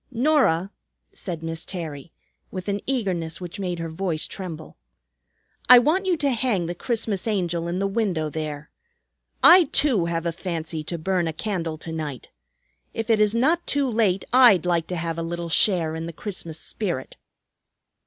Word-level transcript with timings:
"Norah," 0.09 0.71
said 1.13 1.43
Miss 1.43 1.63
Terry, 1.63 2.11
with 2.49 2.67
an 2.67 2.81
eagerness 2.87 3.39
which 3.39 3.59
made 3.59 3.77
her 3.77 3.87
voice 3.91 4.25
tremble, 4.25 4.75
"I 5.69 5.77
want 5.77 6.07
you 6.07 6.17
to 6.17 6.31
hang 6.31 6.65
the 6.65 6.73
Christmas 6.73 7.27
Angel 7.27 7.67
in 7.67 7.77
the 7.77 7.85
window 7.85 8.27
there. 8.27 8.71
I 9.43 9.65
too 9.65 10.05
have 10.05 10.25
a 10.25 10.31
fancy 10.31 10.83
to 10.85 10.97
burn 10.97 11.27
a 11.27 11.33
candle 11.33 11.77
to 11.77 11.91
night. 11.91 12.31
If 12.95 13.11
it 13.11 13.19
is 13.19 13.35
not 13.35 13.67
too 13.67 13.87
late 13.87 14.25
I'd 14.33 14.65
like 14.65 14.87
to 14.87 14.95
have 14.95 15.19
a 15.19 15.21
little 15.21 15.49
share 15.49 15.93
in 15.95 16.07
the 16.07 16.13
Christmas 16.13 16.59
spirit." 16.59 17.15